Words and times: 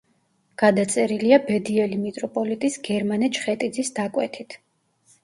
გადაწერილია 0.59 1.37
ბედიელი 1.49 1.99
მიტროპოლიტის 2.05 2.79
გერმანე 2.87 3.29
ჩხეტიძის 3.37 3.93
დაკვეთით. 4.01 4.57